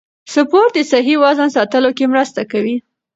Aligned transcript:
سپورت 0.33 0.71
د 0.75 0.79
صحي 0.91 1.15
وزن 1.23 1.49
ساتلو 1.55 1.89
کې 1.97 2.05
مرسته 2.13 2.41
کوي. 2.51 2.75